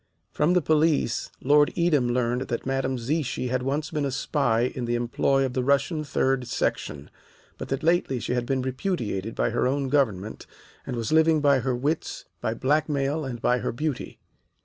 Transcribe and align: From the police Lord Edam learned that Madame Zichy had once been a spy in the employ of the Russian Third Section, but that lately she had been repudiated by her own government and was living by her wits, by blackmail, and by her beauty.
From 0.31 0.53
the 0.53 0.63
police 0.63 1.29
Lord 1.43 1.71
Edam 1.75 2.09
learned 2.09 2.47
that 2.47 2.65
Madame 2.65 2.97
Zichy 2.97 3.49
had 3.49 3.61
once 3.61 3.91
been 3.91 4.03
a 4.03 4.09
spy 4.09 4.61
in 4.61 4.85
the 4.85 4.95
employ 4.95 5.45
of 5.45 5.53
the 5.53 5.63
Russian 5.63 6.03
Third 6.03 6.47
Section, 6.47 7.11
but 7.59 7.67
that 7.67 7.83
lately 7.83 8.19
she 8.19 8.33
had 8.33 8.47
been 8.47 8.63
repudiated 8.63 9.35
by 9.35 9.51
her 9.51 9.67
own 9.67 9.89
government 9.89 10.47
and 10.87 10.95
was 10.95 11.11
living 11.13 11.39
by 11.39 11.59
her 11.59 11.75
wits, 11.75 12.25
by 12.41 12.55
blackmail, 12.55 13.23
and 13.25 13.39
by 13.43 13.59
her 13.59 13.71
beauty. 13.71 14.19